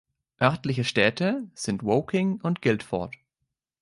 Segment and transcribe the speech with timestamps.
[0.41, 3.13] Örtliche Städte sind Woking und Guildford.